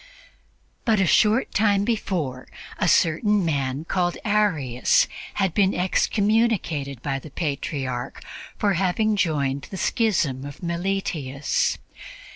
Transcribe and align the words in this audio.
But 0.83 0.99
a 0.99 1.05
short 1.05 1.53
time 1.53 1.85
before, 1.85 2.47
a 2.79 2.87
certain 2.87 3.45
man 3.45 3.85
called 3.85 4.17
Arius 4.25 5.07
had 5.35 5.53
been 5.53 5.75
excommunicated 5.75 7.03
by 7.03 7.19
the 7.19 7.29
Patriarch 7.29 8.23
for 8.57 8.73
having 8.73 9.15
joined 9.15 9.67
the 9.69 9.77
schism 9.77 10.43
of 10.43 10.63
Meletius. 10.63 11.77